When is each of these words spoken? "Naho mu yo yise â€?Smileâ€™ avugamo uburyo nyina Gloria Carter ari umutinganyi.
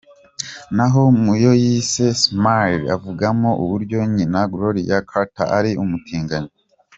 "Naho 0.75 1.01
mu 1.21 1.33
yo 1.43 1.51
yise 1.63 2.05
â€?Smileâ€™ 2.13 2.83
avugamo 2.95 3.49
uburyo 3.63 3.97
nyina 4.15 4.39
Gloria 4.51 4.97
Carter 5.09 5.49
ari 5.57 5.71
umutinganyi. 5.83 6.51